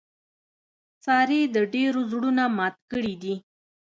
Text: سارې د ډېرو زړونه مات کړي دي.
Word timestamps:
سارې 1.05 1.39
د 1.55 1.57
ډېرو 1.73 2.01
زړونه 2.11 2.43
مات 2.57 2.75
کړي 2.91 3.13
دي. 3.23 3.35